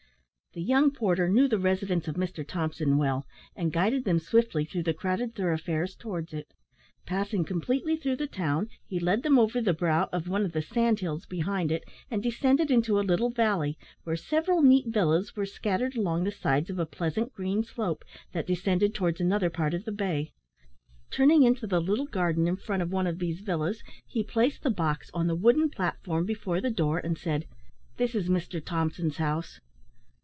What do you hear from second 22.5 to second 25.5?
front of one of these villas, he placed the box on the